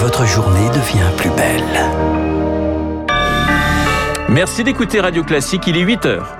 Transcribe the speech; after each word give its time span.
votre 0.00 0.24
journée 0.24 0.66
devient 0.70 1.10
plus 1.18 1.28
belle. 1.30 1.62
Merci 4.30 4.64
d'écouter 4.64 4.98
Radio 4.98 5.22
Classique, 5.22 5.66
il 5.66 5.76
est 5.76 5.82
8 5.82 6.06
heures. 6.06 6.36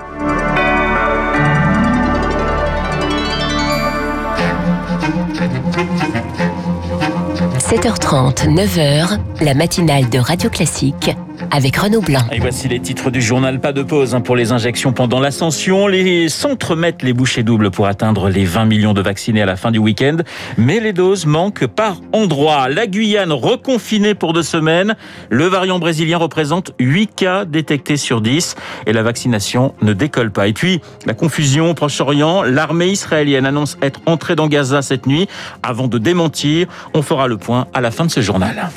7h30, 7.59 8.47
9h, 8.51 9.19
la 9.41 9.53
matinale 9.53 10.09
de 10.09 10.17
Radio 10.17 10.49
Classique 10.49 11.11
avec 11.49 11.77
Renaud 11.77 12.01
Blanc. 12.01 12.21
Et 12.31 12.39
voici 12.39 12.67
les 12.67 12.79
titres 12.79 13.09
du 13.09 13.21
journal. 13.21 13.59
Pas 13.59 13.73
de 13.73 13.83
pause 13.83 14.13
hein, 14.13 14.21
pour 14.21 14.35
les 14.35 14.51
injections 14.51 14.93
pendant 14.93 15.19
l'ascension. 15.19 15.87
Les 15.87 16.29
centres 16.29 16.75
mettent 16.75 17.03
les 17.03 17.13
bouchées 17.13 17.43
doubles 17.43 17.71
pour 17.71 17.87
atteindre 17.87 18.29
les 18.29 18.45
20 18.45 18.65
millions 18.65 18.93
de 18.93 19.01
vaccinés 19.01 19.41
à 19.41 19.45
la 19.45 19.55
fin 19.55 19.71
du 19.71 19.79
week-end. 19.79 20.17
Mais 20.57 20.79
les 20.79 20.93
doses 20.93 21.25
manquent 21.25 21.67
par 21.67 21.97
endroit. 22.13 22.69
La 22.69 22.87
Guyane 22.87 23.31
reconfinée 23.31 24.13
pour 24.13 24.33
deux 24.33 24.43
semaines. 24.43 24.95
Le 25.29 25.45
variant 25.45 25.79
brésilien 25.79 26.17
représente 26.17 26.71
8 26.79 27.15
cas 27.15 27.45
détectés 27.45 27.97
sur 27.97 28.21
10 28.21 28.55
et 28.85 28.93
la 28.93 29.03
vaccination 29.03 29.73
ne 29.81 29.93
décolle 29.93 30.31
pas. 30.31 30.47
Et 30.47 30.53
puis, 30.53 30.81
la 31.05 31.13
confusion 31.13 31.69
au 31.69 31.73
Proche-Orient. 31.73 32.43
L'armée 32.43 32.87
israélienne 32.87 33.45
annonce 33.45 33.77
être 33.81 33.99
entrée 34.05 34.35
dans 34.35 34.47
Gaza 34.47 34.81
cette 34.81 35.07
nuit. 35.07 35.27
Avant 35.63 35.87
de 35.87 35.97
démentir, 35.97 36.67
on 36.93 37.01
fera 37.01 37.27
le 37.27 37.37
point 37.37 37.67
à 37.73 37.81
la 37.81 37.91
fin 37.91 38.05
de 38.05 38.11
ce 38.11 38.21
journal. 38.21 38.69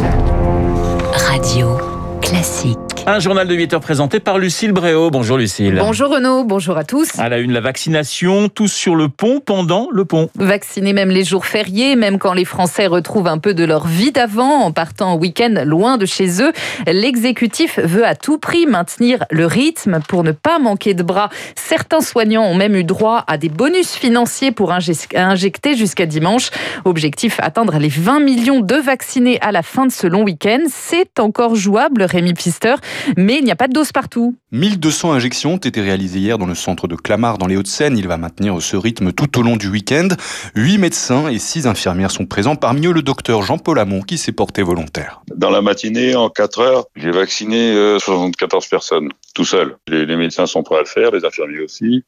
Radio 1.12 1.93
classique. 2.24 2.93
Un 3.06 3.18
journal 3.18 3.46
de 3.46 3.54
8 3.54 3.74
heures 3.74 3.80
présenté 3.80 4.18
par 4.18 4.38
Lucille 4.38 4.72
Bréau. 4.72 5.10
Bonjour 5.10 5.36
Lucille. 5.36 5.76
Bonjour 5.78 6.08
Renaud, 6.08 6.42
bonjour 6.44 6.78
à 6.78 6.84
tous. 6.84 7.10
À 7.18 7.28
la 7.28 7.36
une, 7.36 7.52
la 7.52 7.60
vaccination, 7.60 8.48
tous 8.48 8.72
sur 8.72 8.96
le 8.96 9.10
pont 9.10 9.40
pendant 9.44 9.88
le 9.92 10.06
pont. 10.06 10.30
Vaccinés 10.36 10.94
même 10.94 11.10
les 11.10 11.22
jours 11.22 11.44
fériés, 11.44 11.96
même 11.96 12.18
quand 12.18 12.32
les 12.32 12.46
Français 12.46 12.86
retrouvent 12.86 13.26
un 13.26 13.36
peu 13.36 13.52
de 13.52 13.62
leur 13.62 13.86
vie 13.86 14.10
d'avant 14.10 14.62
en 14.62 14.72
partant 14.72 15.12
en 15.12 15.16
week-end 15.18 15.64
loin 15.66 15.98
de 15.98 16.06
chez 16.06 16.40
eux. 16.40 16.52
L'exécutif 16.86 17.78
veut 17.78 18.06
à 18.06 18.14
tout 18.14 18.38
prix 18.38 18.64
maintenir 18.64 19.26
le 19.30 19.44
rythme 19.44 20.00
pour 20.08 20.24
ne 20.24 20.32
pas 20.32 20.58
manquer 20.58 20.94
de 20.94 21.02
bras. 21.02 21.28
Certains 21.56 22.00
soignants 22.00 22.44
ont 22.44 22.54
même 22.54 22.74
eu 22.74 22.84
droit 22.84 23.22
à 23.26 23.36
des 23.36 23.50
bonus 23.50 23.92
financiers 23.92 24.50
pour 24.50 24.72
injecter 24.72 25.76
jusqu'à 25.76 26.06
dimanche. 26.06 26.48
Objectif 26.86 27.38
atteindre 27.40 27.76
les 27.76 27.88
20 27.88 28.20
millions 28.20 28.60
de 28.60 28.76
vaccinés 28.76 29.38
à 29.42 29.52
la 29.52 29.62
fin 29.62 29.84
de 29.84 29.92
ce 29.92 30.06
long 30.06 30.22
week-end. 30.22 30.60
C'est 30.68 31.20
encore 31.20 31.54
jouable, 31.54 32.04
Rémi 32.04 32.32
Pfister 32.32 32.76
mais 33.16 33.38
il 33.38 33.44
n'y 33.44 33.50
a 33.50 33.56
pas 33.56 33.68
de 33.68 33.72
dose 33.72 33.92
partout. 33.92 34.36
1200 34.52 35.12
injections 35.12 35.54
ont 35.54 35.58
été 35.58 35.80
réalisées 35.80 36.20
hier 36.20 36.38
dans 36.38 36.46
le 36.46 36.54
centre 36.54 36.88
de 36.88 36.94
Clamart 36.94 37.38
dans 37.38 37.46
les 37.46 37.56
Hauts-de-Seine. 37.56 37.98
Il 37.98 38.08
va 38.08 38.16
maintenir 38.16 38.60
ce 38.60 38.76
rythme 38.76 39.12
tout 39.12 39.38
au 39.38 39.42
long 39.42 39.56
du 39.56 39.68
week-end. 39.68 40.08
Huit 40.54 40.78
médecins 40.78 41.28
et 41.28 41.38
six 41.38 41.66
infirmières 41.66 42.10
sont 42.10 42.26
présents, 42.26 42.56
parmi 42.56 42.86
eux 42.86 42.92
le 42.92 43.02
docteur 43.02 43.42
Jean-Paul 43.42 43.78
Hamon 43.78 44.02
qui 44.02 44.18
s'est 44.18 44.32
porté 44.32 44.62
volontaire. 44.62 45.22
Dans 45.34 45.50
la 45.50 45.62
matinée, 45.62 46.14
en 46.14 46.30
4 46.30 46.60
heures, 46.60 46.84
j'ai 46.96 47.10
vacciné 47.10 47.72
74 47.98 48.64
euh, 48.64 48.68
personnes 48.70 49.08
tout 49.34 49.44
seul. 49.44 49.76
Les, 49.88 50.06
médecins 50.16 50.46
sont 50.46 50.62
prêts 50.62 50.76
à 50.76 50.80
le 50.80 50.86
faire, 50.86 51.10
les 51.10 51.24
infirmiers 51.24 51.60
aussi, 51.60 52.04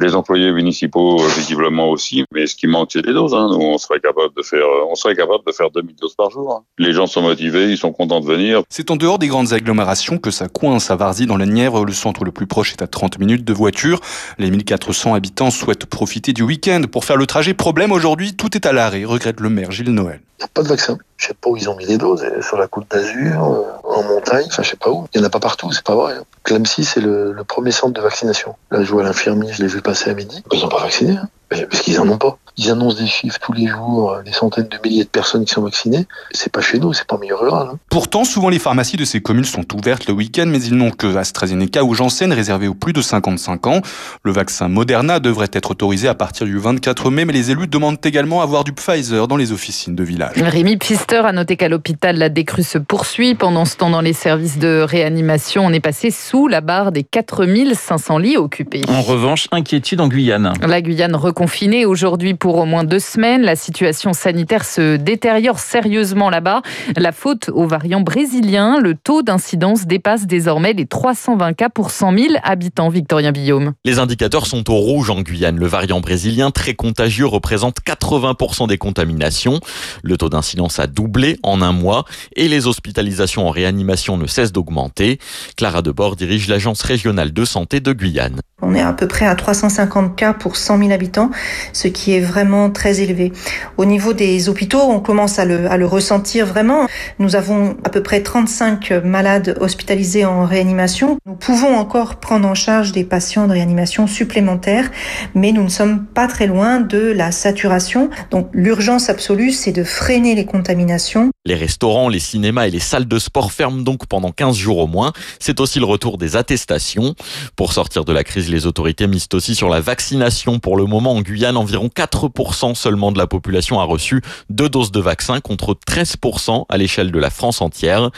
les 0.00 0.14
employés 0.14 0.50
municipaux 0.50 1.20
euh, 1.20 1.28
visiblement 1.36 1.90
aussi. 1.90 2.24
Mais 2.32 2.46
ce 2.46 2.56
qui 2.56 2.66
manque, 2.66 2.90
c'est 2.92 3.02
des 3.02 3.12
doses. 3.12 3.34
Hein. 3.34 3.48
Nous, 3.50 3.60
on 3.60 3.76
serait 3.76 4.00
capable 4.00 4.34
de 4.34 4.42
faire, 4.42 4.64
on 4.90 4.94
serait 4.94 5.14
capable 5.14 5.44
de 5.46 5.52
faire 5.52 5.70
2000 5.70 5.94
doses 5.96 6.14
par 6.14 6.30
jour. 6.30 6.52
Hein. 6.52 6.64
Les 6.78 6.92
gens 6.92 7.06
sont 7.06 7.20
motivés, 7.20 7.70
ils 7.70 7.76
sont 7.76 7.92
contents 7.92 8.20
de 8.20 8.26
venir. 8.26 8.62
C'est 8.70 8.90
en 8.90 8.96
dehors 8.96 9.18
des 9.18 9.28
grandes 9.28 9.52
agglomérations 9.52 9.97
que 10.20 10.30
ça 10.30 10.48
coince 10.48 10.90
à 10.90 10.96
Varzy 10.96 11.26
dans 11.26 11.36
la 11.36 11.46
Nièvre. 11.46 11.84
Le 11.84 11.92
centre 11.92 12.24
le 12.24 12.30
plus 12.30 12.46
proche 12.46 12.72
est 12.72 12.82
à 12.82 12.86
30 12.86 13.18
minutes 13.18 13.44
de 13.44 13.52
voiture. 13.52 14.00
Les 14.38 14.50
1400 14.50 15.14
habitants 15.14 15.50
souhaitent 15.50 15.86
profiter 15.86 16.32
du 16.32 16.42
week-end 16.42 16.82
pour 16.90 17.04
faire 17.04 17.16
le 17.16 17.26
trajet. 17.26 17.52
Problème 17.54 17.92
aujourd'hui, 17.92 18.34
tout 18.34 18.56
est 18.56 18.64
à 18.64 18.72
l'arrêt, 18.72 19.04
regrette 19.04 19.40
le 19.40 19.50
maire 19.50 19.70
Gilles 19.72 19.92
Noël. 19.92 20.20
Il 20.38 20.42
n'y 20.42 20.44
a 20.44 20.48
pas 20.54 20.62
de 20.62 20.68
vaccin. 20.68 20.98
Je 21.16 21.26
sais 21.26 21.34
pas 21.34 21.50
où 21.50 21.56
ils 21.56 21.68
ont 21.68 21.76
mis 21.76 21.86
les 21.86 21.98
doses, 21.98 22.24
sur 22.42 22.56
la 22.56 22.68
côte 22.68 22.86
d'Azur, 22.90 23.42
euh, 23.42 23.64
en 23.82 24.04
montagne, 24.04 24.46
enfin 24.46 24.62
je 24.62 24.70
sais 24.70 24.76
pas 24.76 24.90
où. 24.90 25.08
Il 25.12 25.20
n'y 25.20 25.24
en 25.24 25.26
a 25.26 25.30
pas 25.30 25.40
partout, 25.40 25.72
c'est 25.72 25.84
pas 25.84 25.96
vrai. 25.96 26.14
Clamcy, 26.44 26.84
c'est 26.84 27.00
le, 27.00 27.34
premier 27.46 27.72
centre 27.72 27.92
de 27.92 28.00
vaccination. 28.00 28.54
Là, 28.70 28.84
je 28.84 28.90
vois 28.92 29.02
l'infirmier, 29.02 29.52
je 29.52 29.62
l'ai 29.62 29.68
vu 29.68 29.82
passer 29.82 30.10
à 30.10 30.14
midi. 30.14 30.44
Ils 30.52 30.60
n'ont 30.60 30.68
pas 30.68 30.80
vacciné, 30.80 31.16
hein. 31.16 31.28
Parce 31.48 31.82
qu'ils 31.82 32.00
en 32.00 32.08
ont 32.08 32.18
pas. 32.18 32.38
Ils 32.58 32.72
annoncent 32.72 32.98
des 32.98 33.06
chiffres 33.06 33.38
tous 33.40 33.52
les 33.52 33.68
jours, 33.68 34.12
euh, 34.12 34.22
des 34.22 34.32
centaines 34.32 34.66
de 34.66 34.78
milliers 34.84 35.04
de 35.04 35.08
personnes 35.08 35.44
qui 35.44 35.54
sont 35.54 35.62
vaccinées. 35.62 36.06
C'est 36.32 36.50
pas 36.50 36.60
chez 36.60 36.80
nous, 36.80 36.92
c'est 36.92 37.06
pas 37.06 37.14
en 37.14 37.18
milieu 37.20 37.36
rural. 37.36 37.68
Hein. 37.72 37.78
Pourtant, 37.88 38.24
souvent 38.24 38.48
les 38.48 38.58
pharmacies 38.58 38.96
de 38.96 39.04
ces 39.04 39.20
communes 39.20 39.44
sont 39.44 39.64
ouvertes 39.76 40.08
le 40.08 40.14
week-end, 40.14 40.46
mais 40.48 40.60
ils 40.60 40.74
n'ont 40.74 40.90
que 40.90 41.16
AstraZeneca 41.16 41.84
ou 41.84 41.94
Janssen 41.94 42.32
réservé 42.32 42.66
aux 42.66 42.74
plus 42.74 42.92
de 42.92 43.00
55 43.00 43.66
ans. 43.68 43.80
Le 44.24 44.32
vaccin 44.32 44.66
Moderna 44.66 45.20
devrait 45.20 45.50
être 45.52 45.70
autorisé 45.70 46.08
à 46.08 46.14
partir 46.14 46.46
du 46.46 46.58
24 46.58 47.10
mai, 47.12 47.24
mais 47.24 47.32
les 47.32 47.52
élus 47.52 47.68
demandent 47.68 48.04
également 48.04 48.40
à 48.40 48.42
avoir 48.42 48.64
du 48.64 48.72
Pfizer 48.72 49.28
dans 49.28 49.36
les 49.36 49.52
officines 49.52 49.94
de 49.94 50.02
village. 50.02 50.34
Rémi 50.36 50.76
Pfister 50.78 51.22
a 51.24 51.32
noté 51.32 51.56
qu'à 51.56 51.68
l'hôpital, 51.68 52.18
la 52.18 52.28
décrue 52.28 52.64
se 52.64 52.78
poursuit. 52.78 53.36
Pendant 53.36 53.66
ce 53.66 53.76
temps, 53.76 53.90
dans 53.90 54.00
les 54.00 54.12
services 54.12 54.58
de 54.58 54.80
réanimation, 54.80 55.64
on 55.64 55.72
est 55.72 55.80
passé 55.80 56.10
sous 56.10 56.48
la 56.48 56.60
barre 56.60 56.90
des 56.90 57.04
4500 57.04 58.18
lits 58.18 58.36
occupés. 58.36 58.82
En 58.88 59.02
revanche, 59.02 59.46
inquiétude 59.52 60.00
en 60.00 60.08
Guyane. 60.08 60.54
La 60.66 60.82
Guyane 60.82 61.14
reconfinée 61.38 61.86
aujourd'hui 61.86 62.34
pour 62.34 62.56
au 62.58 62.64
moins 62.64 62.82
deux 62.82 62.98
semaines. 62.98 63.42
La 63.42 63.54
situation 63.54 64.12
sanitaire 64.12 64.64
se 64.64 64.96
détériore 64.96 65.60
sérieusement 65.60 66.30
là-bas. 66.30 66.62
La 66.96 67.12
faute 67.12 67.48
au 67.50 67.64
variant 67.64 68.00
brésilien. 68.00 68.80
Le 68.80 68.96
taux 68.96 69.22
d'incidence 69.22 69.86
dépasse 69.86 70.26
désormais 70.26 70.72
les 70.72 70.84
320 70.84 71.52
cas 71.52 71.68
pour 71.68 71.92
100 71.92 72.18
000 72.18 72.34
habitants. 72.42 72.88
Victorien 72.88 73.30
Guillaume. 73.30 73.74
Les 73.84 74.00
indicateurs 74.00 74.46
sont 74.46 74.68
au 74.68 74.78
rouge 74.78 75.10
en 75.10 75.20
Guyane. 75.20 75.60
Le 75.60 75.66
variant 75.66 76.00
brésilien, 76.00 76.50
très 76.50 76.74
contagieux, 76.74 77.26
représente 77.26 77.76
80% 77.86 78.66
des 78.66 78.78
contaminations. 78.78 79.60
Le 80.02 80.16
taux 80.16 80.30
d'incidence 80.30 80.80
a 80.80 80.88
doublé 80.88 81.38
en 81.44 81.62
un 81.62 81.72
mois 81.72 82.04
et 82.34 82.48
les 82.48 82.66
hospitalisations 82.66 83.46
en 83.46 83.50
réanimation 83.50 84.16
ne 84.16 84.26
cessent 84.26 84.50
d'augmenter. 84.50 85.20
Clara 85.56 85.82
Debord 85.82 86.16
dirige 86.16 86.48
l'agence 86.48 86.82
régionale 86.82 87.32
de 87.32 87.44
santé 87.44 87.78
de 87.78 87.92
Guyane. 87.92 88.40
On 88.60 88.74
est 88.74 88.82
à 88.82 88.92
peu 88.92 89.06
près 89.06 89.26
à 89.26 89.36
350 89.36 90.16
cas 90.16 90.32
pour 90.32 90.56
100 90.56 90.78
000 90.78 90.90
habitants, 90.90 91.27
ce 91.72 91.88
qui 91.88 92.14
est 92.14 92.20
vraiment 92.20 92.70
très 92.70 93.00
élevé. 93.00 93.32
Au 93.76 93.84
niveau 93.84 94.12
des 94.12 94.48
hôpitaux, 94.48 94.80
on 94.80 95.00
commence 95.00 95.38
à 95.38 95.44
le, 95.44 95.70
à 95.70 95.76
le 95.76 95.86
ressentir 95.86 96.46
vraiment. 96.46 96.86
Nous 97.18 97.36
avons 97.36 97.76
à 97.84 97.90
peu 97.90 98.02
près 98.02 98.22
35 98.22 98.90
malades 99.04 99.56
hospitalisés 99.60 100.24
en 100.24 100.44
réanimation. 100.44 101.18
Nous 101.26 101.34
pouvons 101.34 101.76
encore 101.76 102.16
prendre 102.16 102.48
en 102.48 102.54
charge 102.54 102.92
des 102.92 103.04
patients 103.04 103.46
de 103.46 103.52
réanimation 103.52 104.06
supplémentaires, 104.06 104.90
mais 105.34 105.52
nous 105.52 105.62
ne 105.62 105.68
sommes 105.68 106.04
pas 106.04 106.26
très 106.26 106.46
loin 106.46 106.80
de 106.80 107.12
la 107.12 107.32
saturation. 107.32 108.10
Donc 108.30 108.48
l'urgence 108.52 109.08
absolue, 109.08 109.52
c'est 109.52 109.72
de 109.72 109.84
freiner 109.84 110.34
les 110.34 110.44
contaminations. 110.44 111.30
Les 111.48 111.54
restaurants, 111.54 112.10
les 112.10 112.18
cinémas 112.18 112.66
et 112.66 112.70
les 112.70 112.78
salles 112.78 113.08
de 113.08 113.18
sport 113.18 113.52
ferment 113.52 113.80
donc 113.80 114.06
pendant 114.06 114.32
15 114.32 114.54
jours 114.54 114.76
au 114.76 114.86
moins. 114.86 115.14
C'est 115.38 115.60
aussi 115.60 115.78
le 115.78 115.86
retour 115.86 116.18
des 116.18 116.36
attestations. 116.36 117.14
Pour 117.56 117.72
sortir 117.72 118.04
de 118.04 118.12
la 118.12 118.22
crise 118.22 118.50
les 118.50 118.66
autorités 118.66 119.06
misent 119.06 119.30
aussi 119.32 119.54
sur 119.54 119.70
la 119.70 119.80
vaccination. 119.80 120.58
Pour 120.58 120.76
le 120.76 120.84
moment, 120.84 121.14
en 121.14 121.22
Guyane, 121.22 121.56
environ 121.56 121.86
4% 121.86 122.74
seulement 122.74 123.12
de 123.12 123.18
la 123.18 123.26
population 123.26 123.80
a 123.80 123.84
reçu 123.84 124.20
deux 124.50 124.68
doses 124.68 124.92
de 124.92 125.00
vaccin 125.00 125.40
contre 125.40 125.74
13% 125.88 126.66
à 126.68 126.76
l'échelle 126.76 127.10
de 127.10 127.18
la 127.18 127.30
France 127.30 127.62
entière. 127.62 128.10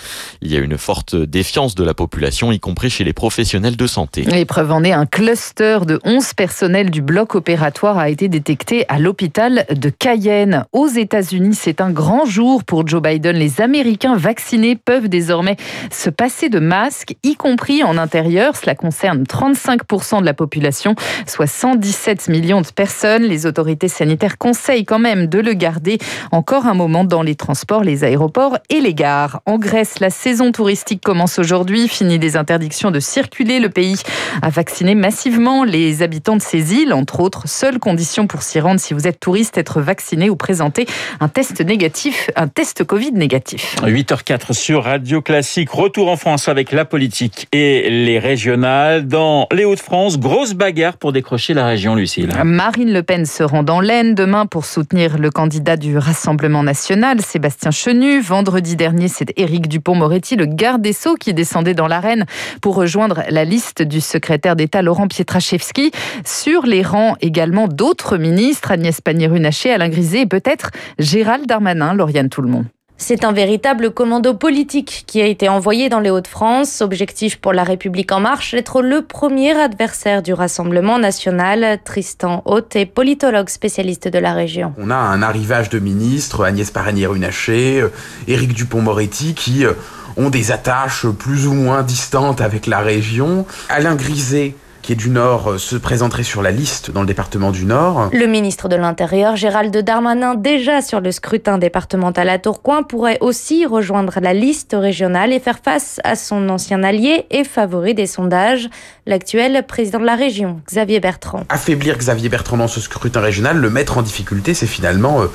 Il 0.42 0.50
y 0.50 0.56
a 0.56 0.58
une 0.58 0.76
forte 0.76 1.14
défiance 1.14 1.76
de 1.76 1.84
la 1.84 1.94
population, 1.94 2.50
y 2.50 2.58
compris 2.58 2.90
chez 2.90 3.04
les 3.04 3.12
professionnels 3.12 3.76
de 3.76 3.86
santé. 3.86 4.22
L'épreuve 4.22 4.72
en 4.72 4.82
est 4.82 4.90
un 4.90 5.06
cluster 5.06 5.78
de 5.86 6.00
11 6.02 6.34
personnels 6.34 6.90
du 6.90 7.00
bloc 7.00 7.36
opératoire 7.36 7.96
a 7.96 8.08
été 8.08 8.26
détecté 8.26 8.86
à 8.88 8.98
l'hôpital 8.98 9.66
de 9.70 9.88
Cayenne. 9.88 10.64
Aux 10.72 10.88
États-Unis, 10.88 11.54
c'est 11.54 11.80
un 11.80 11.92
grand 11.92 12.24
jour 12.24 12.64
pour 12.64 12.88
Joe 12.88 13.00
Biden. 13.00 13.19
Les 13.28 13.60
Américains 13.60 14.16
vaccinés 14.16 14.76
peuvent 14.76 15.08
désormais 15.08 15.56
se 15.90 16.08
passer 16.08 16.48
de 16.48 16.58
masques, 16.58 17.14
y 17.22 17.36
compris 17.36 17.84
en 17.84 17.98
intérieur. 17.98 18.56
Cela 18.56 18.74
concerne 18.74 19.24
35% 19.24 20.20
de 20.20 20.24
la 20.24 20.34
population, 20.34 20.94
soit 21.26 21.46
117 21.46 22.28
millions 22.28 22.62
de 22.62 22.68
personnes. 22.68 23.22
Les 23.22 23.46
autorités 23.46 23.88
sanitaires 23.88 24.38
conseillent 24.38 24.84
quand 24.84 24.98
même 24.98 25.26
de 25.26 25.38
le 25.38 25.52
garder 25.52 25.98
encore 26.32 26.66
un 26.66 26.74
moment 26.74 27.04
dans 27.04 27.22
les 27.22 27.34
transports, 27.34 27.84
les 27.84 28.04
aéroports 28.04 28.58
et 28.70 28.80
les 28.80 28.94
gares. 28.94 29.42
En 29.46 29.58
Grèce, 29.58 30.00
la 30.00 30.10
saison 30.10 30.52
touristique 30.52 31.02
commence 31.02 31.38
aujourd'hui. 31.38 31.88
Fini 31.88 32.18
des 32.18 32.36
interdictions 32.36 32.90
de 32.90 33.00
circuler. 33.00 33.60
Le 33.60 33.68
pays 33.68 34.00
a 34.42 34.50
vacciné 34.50 34.94
massivement 34.94 35.64
les 35.64 36.02
habitants 36.02 36.36
de 36.36 36.42
ces 36.42 36.74
îles, 36.74 36.92
entre 36.92 37.20
autres. 37.20 37.48
Seule 37.48 37.78
condition 37.78 38.26
pour 38.26 38.42
s'y 38.42 38.60
rendre 38.60 38.80
si 38.80 38.94
vous 38.94 39.06
êtes 39.06 39.20
touriste, 39.20 39.58
être 39.58 39.80
vacciné 39.80 40.30
ou 40.30 40.36
présenter 40.36 40.86
un 41.20 41.28
test 41.28 41.60
négatif, 41.60 42.30
un 42.36 42.48
test 42.48 42.84
Covid 42.84 43.09
négatif. 43.14 43.76
8h04 43.82 44.52
sur 44.52 44.84
Radio 44.84 45.22
Classique. 45.22 45.70
Retour 45.70 46.08
en 46.08 46.16
France 46.16 46.48
avec 46.48 46.72
la 46.72 46.84
politique 46.84 47.48
et 47.52 47.88
les 47.90 48.18
régionales. 48.18 49.06
Dans 49.06 49.46
les 49.52 49.64
Hauts-de-France, 49.64 50.18
grosse 50.18 50.54
bagarre 50.54 50.96
pour 50.96 51.12
décrocher 51.12 51.54
la 51.54 51.66
région, 51.66 51.94
Lucille. 51.94 52.30
Marine 52.44 52.92
Le 52.92 53.02
Pen 53.02 53.26
se 53.26 53.42
rend 53.42 53.62
dans 53.62 53.80
l'Aisne 53.80 54.14
demain 54.14 54.46
pour 54.46 54.64
soutenir 54.64 55.18
le 55.18 55.30
candidat 55.30 55.76
du 55.76 55.98
Rassemblement 55.98 56.62
national, 56.62 57.20
Sébastien 57.20 57.70
Chenu. 57.70 58.20
Vendredi 58.20 58.76
dernier, 58.76 59.08
c'est 59.08 59.32
Éric 59.38 59.68
Dupont-Moretti, 59.68 60.36
le 60.36 60.46
garde 60.46 60.82
des 60.82 60.92
Sceaux, 60.92 61.14
qui 61.14 61.34
descendait 61.34 61.74
dans 61.74 61.88
l'arène 61.88 62.26
pour 62.62 62.74
rejoindre 62.74 63.22
la 63.28 63.44
liste 63.44 63.82
du 63.82 64.00
secrétaire 64.00 64.56
d'État 64.56 64.82
Laurent 64.82 65.08
Pietraszewski. 65.08 65.90
Sur 66.24 66.66
les 66.66 66.82
rangs 66.82 67.16
également 67.20 67.68
d'autres 67.68 68.16
ministres, 68.16 68.72
Agnès 68.72 69.00
Pannier-Runacher, 69.00 69.72
Alain 69.72 69.88
Griset 69.88 70.20
et 70.22 70.26
peut-être 70.26 70.70
Gérald 70.98 71.46
Darmanin, 71.46 71.94
Lauriane 71.94 72.28
Tout-le-Monde. 72.28 72.66
C'est 73.02 73.24
un 73.24 73.32
véritable 73.32 73.92
commando 73.92 74.34
politique 74.34 75.04
qui 75.06 75.22
a 75.22 75.26
été 75.26 75.48
envoyé 75.48 75.88
dans 75.88 76.00
les 76.00 76.10
Hauts-de-France. 76.10 76.82
Objectif 76.82 77.40
pour 77.40 77.54
La 77.54 77.64
République 77.64 78.12
en 78.12 78.20
marche, 78.20 78.52
être 78.52 78.82
le 78.82 79.00
premier 79.00 79.58
adversaire 79.58 80.22
du 80.22 80.34
Rassemblement 80.34 80.98
national. 80.98 81.78
Tristan 81.82 82.42
Haute 82.44 82.76
est 82.76 82.84
politologue 82.84 83.48
spécialiste 83.48 84.06
de 84.06 84.18
la 84.18 84.34
région. 84.34 84.74
On 84.76 84.90
a 84.90 84.96
un 84.96 85.22
arrivage 85.22 85.70
de 85.70 85.78
ministres, 85.78 86.44
Agnès 86.44 86.70
Pannier-Runacher, 86.70 87.80
euh, 87.80 87.88
Éric 88.28 88.52
Dupont-Moretti, 88.52 89.32
qui 89.32 89.64
euh, 89.64 89.72
ont 90.18 90.28
des 90.28 90.52
attaches 90.52 91.06
plus 91.06 91.46
ou 91.46 91.54
moins 91.54 91.82
distantes 91.82 92.42
avec 92.42 92.66
la 92.66 92.80
région. 92.80 93.46
Alain 93.70 93.94
Griset, 93.94 94.54
qui 94.90 94.94
est 94.94 94.96
du 94.96 95.10
Nord, 95.10 95.52
euh, 95.52 95.58
se 95.58 95.76
présenterait 95.76 96.24
sur 96.24 96.42
la 96.42 96.50
liste 96.50 96.90
dans 96.90 97.02
le 97.02 97.06
département 97.06 97.52
du 97.52 97.64
Nord. 97.64 98.10
Le 98.12 98.26
ministre 98.26 98.68
de 98.68 98.74
l'Intérieur, 98.74 99.36
Gérald 99.36 99.76
Darmanin, 99.76 100.34
déjà 100.34 100.82
sur 100.82 101.00
le 101.00 101.12
scrutin 101.12 101.58
départemental 101.58 102.28
à 102.28 102.40
Tourcoing, 102.40 102.82
pourrait 102.82 103.18
aussi 103.20 103.66
rejoindre 103.66 104.18
la 104.20 104.34
liste 104.34 104.74
régionale 104.76 105.32
et 105.32 105.38
faire 105.38 105.60
face 105.62 106.00
à 106.02 106.16
son 106.16 106.48
ancien 106.48 106.82
allié 106.82 107.26
et 107.30 107.44
favori 107.44 107.94
des 107.94 108.08
sondages, 108.08 108.68
l'actuel 109.06 109.64
président 109.64 110.00
de 110.00 110.06
la 110.06 110.16
région, 110.16 110.60
Xavier 110.66 110.98
Bertrand. 110.98 111.44
Affaiblir 111.50 111.96
Xavier 111.96 112.28
Bertrand 112.28 112.56
dans 112.56 112.66
ce 112.66 112.80
scrutin 112.80 113.20
régional, 113.20 113.58
le 113.58 113.70
mettre 113.70 113.96
en 113.96 114.02
difficulté, 114.02 114.54
c'est 114.54 114.66
finalement... 114.66 115.22
Euh, 115.22 115.26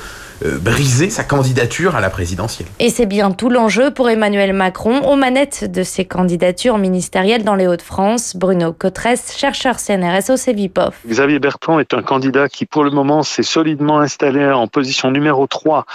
euh, 0.44 0.58
briser 0.58 1.10
sa 1.10 1.24
candidature 1.24 1.96
à 1.96 2.00
la 2.00 2.10
présidentielle. 2.10 2.68
Et 2.78 2.90
c'est 2.90 3.06
bien 3.06 3.30
tout 3.30 3.48
l'enjeu 3.48 3.92
pour 3.92 4.10
Emmanuel 4.10 4.52
Macron 4.52 5.00
aux 5.08 5.16
manettes 5.16 5.70
de 5.70 5.82
ses 5.82 6.04
candidatures 6.04 6.78
ministérielles 6.78 7.44
dans 7.44 7.54
les 7.54 7.66
Hauts-de-France. 7.66 8.36
Bruno 8.36 8.72
Cotresse, 8.72 9.36
chercheur 9.36 9.76
CNRS 9.78 10.30
au 10.30 10.36
CEVIPOF. 10.36 11.00
Xavier 11.06 11.38
Bertrand 11.38 11.78
est 11.78 11.94
un 11.94 12.02
candidat 12.02 12.48
qui 12.48 12.66
pour 12.66 12.84
le 12.84 12.90
moment 12.90 13.22
s'est 13.22 13.42
solidement 13.42 14.00
installé 14.00 14.44
en 14.44 14.66
position 14.66 15.10
numéro 15.10 15.46
3 15.46 15.86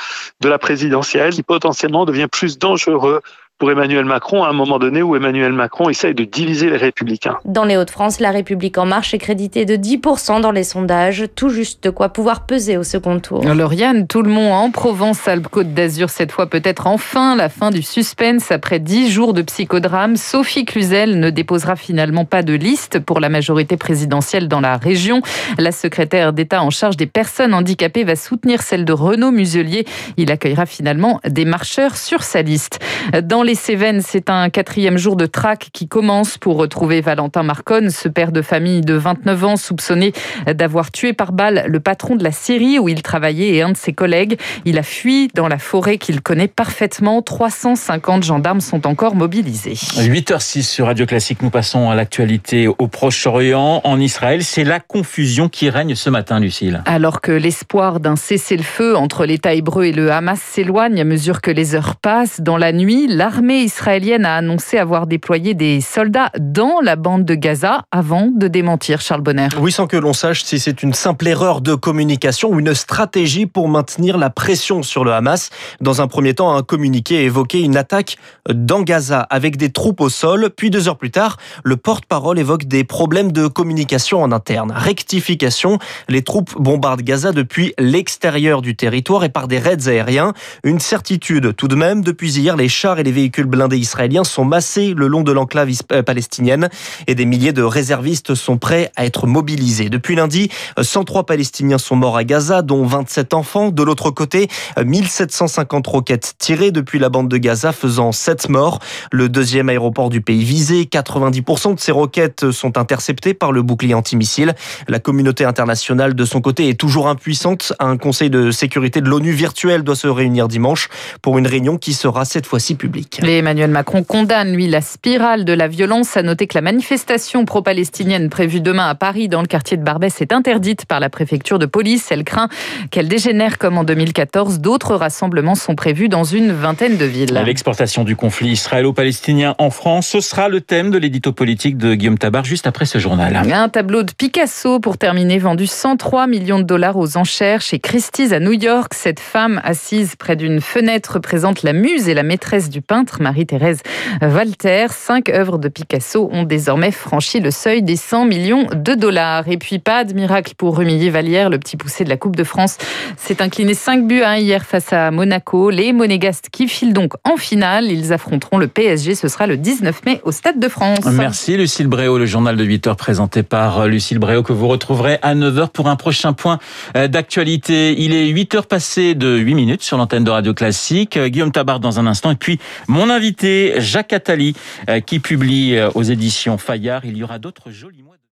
de 0.41 0.49
la 0.49 0.57
présidentielle, 0.57 1.33
qui 1.33 1.44
potentiellement 1.44 2.05
devient 2.05 2.27
plus 2.31 2.57
dangereux 2.57 3.21
pour 3.61 3.69
Emmanuel 3.69 4.05
Macron 4.05 4.43
à 4.43 4.49
un 4.49 4.53
moment 4.53 4.79
donné 4.79 5.03
où 5.03 5.15
Emmanuel 5.15 5.53
Macron 5.53 5.87
essaye 5.87 6.15
de 6.15 6.23
diviser 6.23 6.71
les 6.71 6.77
républicains. 6.77 7.37
Dans 7.45 7.63
les 7.63 7.77
Hauts-de-France, 7.77 8.19
la 8.19 8.31
République 8.31 8.79
en 8.79 8.87
marche 8.87 9.13
est 9.13 9.19
créditée 9.19 9.65
de 9.65 9.75
10% 9.75 10.41
dans 10.41 10.51
les 10.51 10.63
sondages, 10.63 11.25
tout 11.35 11.49
juste 11.49 11.83
de 11.83 11.91
quoi 11.91 12.09
pouvoir 12.09 12.47
peser 12.47 12.75
au 12.77 12.81
second 12.81 13.19
tour. 13.19 13.45
Lauriane, 13.45 14.07
tout 14.07 14.23
le 14.23 14.31
monde 14.31 14.51
en 14.51 14.71
Provence, 14.71 15.27
Alpes-Côte 15.27 15.75
d'Azur, 15.75 16.09
cette 16.09 16.31
fois 16.31 16.47
peut-être 16.47 16.87
enfin 16.87 17.35
la 17.35 17.49
fin 17.49 17.69
du 17.69 17.83
suspense 17.83 18.51
après 18.51 18.79
10 18.79 19.11
jours 19.11 19.35
de 19.35 19.43
psychodrame. 19.43 20.17
Sophie 20.17 20.65
Cluzel 20.65 21.19
ne 21.19 21.29
déposera 21.29 21.75
finalement 21.75 22.25
pas 22.25 22.41
de 22.41 22.53
liste 22.53 22.97
pour 22.97 23.19
la 23.19 23.29
majorité 23.29 23.77
présidentielle 23.77 24.47
dans 24.47 24.61
la 24.61 24.77
région. 24.77 25.21
La 25.59 25.71
secrétaire 25.71 26.33
d'État 26.33 26.63
en 26.63 26.71
charge 26.71 26.97
des 26.97 27.05
personnes 27.05 27.53
handicapées 27.53 28.05
va 28.05 28.15
soutenir 28.15 28.63
celle 28.63 28.85
de 28.85 28.93
Renaud 28.93 29.29
Muselier. 29.29 29.85
Il 30.17 30.31
accueillera 30.31 30.65
finalement 30.65 31.19
des 31.29 31.45
marcheurs 31.45 31.95
sur 31.95 32.23
sa 32.23 32.41
liste. 32.41 32.79
Dans 33.21 33.43
les 33.43 33.50
les 33.51 33.56
Cévennes, 33.56 34.00
c'est 34.00 34.30
un 34.30 34.50
quatrième 34.50 34.98
jour 34.98 35.18
de 35.18 35.25
traque 35.25 35.71
qui 35.74 35.89
commence 35.89 36.38
pour 36.38 36.56
retrouver 36.56 37.01
Valentin 37.01 37.44
Marconne, 37.44 37.89
ce 37.89 38.07
père 38.07 38.31
de 38.31 38.42
famille 38.42 38.80
de 38.80 38.94
29 38.94 39.44
ans 39.44 39.57
soupçonné 39.57 40.13
d'avoir 40.56 40.89
tué 40.89 41.12
par 41.12 41.33
balle 41.33 41.65
le 41.68 41.81
patron 41.81 42.15
de 42.15 42.24
la 42.24 42.31
série 42.31 42.80
où 42.80 42.88
il 42.88 43.01
travaillait 43.01 43.56
et 43.56 43.62
un 43.62 43.71
de 43.71 43.75
ses 43.75 43.92
collègues. 43.92 44.39
Il 44.63 44.80
a 44.80 44.83
fui 44.83 45.27
dans 45.36 45.50
la 45.50 45.57
forêt 45.57 45.98
qu'il 45.98 46.21
connaît 46.21 46.48
parfaitement. 46.48 47.21
350 47.21 48.24
gendarmes 48.24 48.62
sont 48.62 48.88
encore 48.88 49.15
mobilisés. 49.15 49.74
8h06 49.74 50.63
sur 50.63 50.86
Radio 50.86 51.06
Classique, 51.06 51.42
nous 51.42 51.50
passons 51.50 51.89
à 51.89 51.95
l'actualité 51.95 52.69
au 52.69 52.88
Proche-Orient. 52.88 53.81
En 53.83 54.00
Israël, 54.00 54.45
c'est 54.45 54.63
la 54.63 54.80
confusion 54.80 55.50
qui 55.50 55.69
règne 55.69 55.95
ce 55.95 56.09
matin, 56.09 56.39
Lucille. 56.39 56.83
Alors 56.86 57.19
que 57.19 57.33
l'espoir 57.33 58.00
d'un 58.00 58.15
cessez-le-feu 58.15 58.95
entre 58.95 59.25
l'État 59.25 59.54
hébreu 59.54 59.83
et 59.83 59.92
le 59.92 60.09
Hamas 60.09 60.39
s'éloigne 60.39 61.01
à 61.01 61.04
mesure 61.04 61.42
que 61.42 61.51
les 61.51 61.75
heures 61.75 61.97
passent, 61.97 62.39
dans 62.39 62.56
la 62.56 62.71
nuit, 62.71 63.07
l'armée 63.09 63.31
l'armée 63.31 63.62
israélienne 63.62 64.25
a 64.25 64.36
annoncé 64.36 64.78
avoir 64.78 65.07
déployé 65.07 65.54
des 65.54 65.80
soldats 65.80 66.31
dans 66.38 66.81
la 66.81 66.98
bande 66.98 67.24
de 67.24 67.33
Gaza 67.33 67.83
avant 67.89 68.28
de 68.28 68.50
démentir 68.50 69.00
Charles 69.00 69.22
Bonner. 69.22 69.48
Oui, 69.57 69.72
sans 69.72 69.88
que 69.88 69.95
l'on 69.95 70.12
sache 70.12 70.44
si 70.44 70.60
c'est 70.60 70.83
une 70.83 70.94
simple 70.94 71.30
erreur 71.30 71.62
de 71.62 71.74
communication 71.74 72.50
ou 72.50 72.60
une 72.60 72.74
stratégie 72.74 73.45
pour 73.45 73.69
maintenir 73.69 74.18
la 74.18 74.30
pression 74.30 74.83
sur 74.83 75.06
le 75.06 75.13
Hamas. 75.13 75.50
Dans 75.80 76.01
un 76.01 76.07
premier 76.07 76.33
temps, 76.33 76.54
un 76.54 76.62
communiqué 76.62 77.24
évoquait 77.24 77.62
une 77.62 77.78
attaque 77.78 78.18
dans 78.54 78.81
Gaza 78.81 79.22
avec 79.30 79.56
des 79.56 79.72
troupes 79.72 80.01
au 80.01 80.10
sol. 80.10 80.50
Puis 80.54 80.69
deux 80.69 80.89
heures 80.89 80.98
plus 80.98 81.12
tard, 81.12 81.38
le 81.63 81.78
porte-parole 81.78 82.38
évoque 82.38 82.66
des 82.66 82.83
problèmes 82.83 83.31
de 83.31 83.48
communication 83.48 84.22
en 84.22 84.33
interne. 84.33 84.74
Rectification, 84.75 85.80
les 86.10 86.22
troupes 86.22 86.54
bombardent 86.60 87.04
Gaza 87.04 87.31
depuis 87.31 87.74
l'extérieur 87.80 88.62
du 88.62 88.75
territoire 88.75 89.24
et 89.24 89.30
par 89.30 89.48
des 89.48 89.60
raids 89.60 89.88
aériens. 89.88 90.33
Une 90.66 90.81
certitude 90.81 91.56
tout 91.56 91.69
de 91.69 91.75
même, 91.75 92.04
depuis 92.04 92.38
hier, 92.38 92.57
les 92.57 92.68
chars 92.68 93.00
et 93.00 93.04
les 93.04 93.12
véhicules 93.12 93.20
véhicules 93.21 93.45
blindés 93.45 93.77
israéliens 93.77 94.23
sont 94.23 94.45
massés 94.45 94.95
le 94.97 95.06
long 95.06 95.21
de 95.21 95.31
l'enclave 95.31 95.69
euh, 95.91 96.01
palestinienne 96.01 96.69
et 97.06 97.13
des 97.13 97.25
milliers 97.25 97.53
de 97.53 97.62
réservistes 97.62 98.33
sont 98.33 98.57
prêts 98.57 98.91
à 98.95 99.06
être 99.06 99.27
mobilisés. 99.27 99.89
Depuis 99.89 100.15
lundi, 100.15 100.50
103 100.81 101.27
Palestiniens 101.27 101.77
sont 101.77 101.95
morts 101.95 102.18
à 102.18 102.23
Gaza, 102.23 102.63
dont 102.63 102.83
27 102.83 103.35
enfants. 103.35 103.69
De 103.69 103.83
l'autre 103.83 104.09
côté, 104.09 104.47
1750 104.83 105.85
roquettes 105.85 106.33
tirées 106.39 106.71
depuis 106.71 106.97
la 106.97 107.09
bande 107.09 107.27
de 107.27 107.38
Gaza, 107.38 107.73
faisant 107.73 108.12
7 108.12 108.50
morts. 108.50 108.79
Le 109.12 109.29
deuxième 109.29 109.69
aéroport 109.69 110.09
du 110.09 110.21
pays 110.21 110.44
visé, 110.44 110.85
90% 110.85 111.75
de 111.75 111.79
ces 111.79 111.91
roquettes 111.91 112.50
sont 112.50 112.79
interceptées 112.79 113.35
par 113.35 113.51
le 113.51 113.62
bouclier 113.62 113.94
antimissile. 113.94 114.56
La 114.88 114.97
communauté 114.97 115.45
internationale, 115.45 116.15
de 116.15 116.25
son 116.25 116.41
côté, 116.41 116.69
est 116.69 116.79
toujours 116.79 117.07
impuissante. 117.07 117.73
Un 117.77 117.97
conseil 117.97 118.31
de 118.31 118.50
sécurité 118.50 119.00
de 119.00 119.09
l'ONU 119.09 119.31
virtuel 119.31 119.83
doit 119.83 119.95
se 119.95 120.07
réunir 120.07 120.47
dimanche 120.47 120.89
pour 121.21 121.38
une 121.38 121.45
réunion 121.45 121.77
qui 121.77 121.94
sera 121.94 122.25
cette 122.25 122.47
fois-ci 122.47 122.73
publique. 122.73 123.10
Emmanuel 123.19 123.69
Macron 123.69 124.03
condamne, 124.03 124.53
lui, 124.53 124.67
la 124.67 124.81
spirale 124.81 125.45
de 125.45 125.53
la 125.53 125.67
violence. 125.67 126.17
A 126.17 126.23
noter 126.23 126.47
que 126.47 126.57
la 126.57 126.61
manifestation 126.61 127.45
pro-palestinienne 127.45 128.29
prévue 128.29 128.61
demain 128.61 128.87
à 128.87 128.95
Paris, 128.95 129.27
dans 129.27 129.41
le 129.41 129.47
quartier 129.47 129.77
de 129.77 129.83
Barbès, 129.83 130.21
est 130.21 130.33
interdite 130.33 130.85
par 130.85 130.99
la 130.99 131.09
préfecture 131.09 131.59
de 131.59 131.65
police. 131.65 132.07
Elle 132.11 132.23
craint 132.23 132.47
qu'elle 132.89 133.07
dégénère 133.07 133.57
comme 133.57 133.77
en 133.77 133.83
2014. 133.83 134.59
D'autres 134.59 134.95
rassemblements 134.95 135.55
sont 135.55 135.75
prévus 135.75 136.09
dans 136.09 136.23
une 136.23 136.51
vingtaine 136.51 136.97
de 136.97 137.05
villes. 137.05 137.39
L'exportation 137.45 138.03
du 138.03 138.15
conflit 138.15 138.51
israélo-palestinien 138.51 139.55
en 139.57 139.69
France, 139.69 140.07
ce 140.07 140.19
sera 140.21 140.47
le 140.47 140.61
thème 140.61 140.89
de 140.91 140.97
l'édito 140.97 141.31
politique 141.31 141.77
de 141.77 141.95
Guillaume 141.95 142.17
Tabar 142.17 142.45
juste 142.45 142.67
après 142.67 142.85
ce 142.85 142.97
journal. 142.97 143.35
Un 143.35 143.69
tableau 143.69 144.03
de 144.03 144.11
Picasso 144.11 144.79
pour 144.79 144.97
terminer, 144.97 145.37
vendu 145.37 145.67
103 145.67 146.27
millions 146.27 146.59
de 146.59 146.63
dollars 146.63 146.97
aux 146.97 147.17
enchères 147.17 147.61
chez 147.61 147.79
Christie's 147.79 148.31
à 148.31 148.39
New 148.39 148.53
York. 148.53 148.93
Cette 148.93 149.19
femme 149.19 149.61
assise 149.63 150.15
près 150.15 150.35
d'une 150.35 150.61
fenêtre 150.61 151.13
représente 151.15 151.63
la 151.63 151.73
muse 151.73 152.07
et 152.07 152.13
la 152.13 152.23
maîtresse 152.23 152.69
du 152.69 152.81
peintre. 152.81 153.00
Marie-Thérèse 153.19 153.81
Walter. 154.21 154.87
Cinq 154.89 155.29
œuvres 155.29 155.57
de 155.57 155.67
Picasso 155.67 156.29
ont 156.31 156.43
désormais 156.43 156.91
franchi 156.91 157.39
le 157.39 157.51
seuil 157.51 157.81
des 157.81 157.95
100 157.95 158.25
millions 158.25 158.67
de 158.73 158.93
dollars. 158.93 159.47
Et 159.47 159.57
puis 159.57 159.79
pas 159.79 160.03
de 160.03 160.13
miracle 160.13 160.53
pour 160.57 160.77
Rumilly 160.77 161.09
Vallière, 161.09 161.49
le 161.49 161.57
petit 161.57 161.77
poussé 161.77 162.03
de 162.03 162.09
la 162.09 162.17
Coupe 162.17 162.35
de 162.35 162.43
France 162.43 162.77
s'est 163.17 163.41
incliné 163.41 163.73
5 163.73 164.07
buts 164.07 164.21
à 164.21 164.31
1 164.31 164.37
hier 164.37 164.63
face 164.63 164.93
à 164.93 165.11
Monaco. 165.11 165.69
Les 165.69 165.93
Monégastes 165.93 166.49
qui 166.51 166.67
filent 166.67 166.93
donc 166.93 167.13
en 167.23 167.37
finale, 167.37 167.85
ils 167.85 168.13
affronteront 168.13 168.57
le 168.57 168.67
PSG, 168.67 169.15
ce 169.15 169.27
sera 169.27 169.47
le 169.47 169.57
19 169.57 170.05
mai 170.05 170.21
au 170.23 170.31
Stade 170.31 170.59
de 170.59 170.67
France. 170.67 171.05
Merci 171.05 171.57
Lucille 171.57 171.87
Bréau, 171.87 172.17
le 172.17 172.25
journal 172.25 172.55
de 172.55 172.63
8 172.63 172.87
heures 172.87 172.95
présenté 172.95 173.43
par 173.43 173.87
Lucille 173.87 174.19
Bréau 174.19 174.43
que 174.43 174.53
vous 174.53 174.67
retrouverez 174.67 175.17
à 175.21 175.35
9 175.35 175.55
h 175.55 175.69
pour 175.69 175.87
un 175.87 175.95
prochain 175.95 176.33
point 176.33 176.59
d'actualité. 176.93 177.95
Il 178.01 178.13
est 178.13 178.27
8 178.27 178.55
heures 178.55 178.67
passées 178.67 179.15
de 179.15 179.37
8 179.37 179.55
minutes 179.55 179.81
sur 179.83 179.97
l'antenne 179.97 180.23
de 180.23 180.31
Radio 180.31 180.53
Classique. 180.53 181.17
Guillaume 181.17 181.51
Tabar 181.51 181.79
dans 181.79 181.99
un 181.99 182.07
instant 182.07 182.31
et 182.31 182.35
puis 182.35 182.59
mon 182.92 183.10
invité, 183.10 183.76
Jacques 183.80 184.12
Attali, 184.12 184.54
euh, 184.90 185.00
qui 185.00 185.19
publie 185.19 185.78
euh, 185.78 185.90
aux 185.95 186.04
éditions 186.04 186.57
Fayard. 186.57 187.06
Il 187.06 187.18
y 187.18 187.24
aura 187.24 187.40
d'autres 187.40 187.71
jolis 187.71 188.04
mois. 188.04 188.18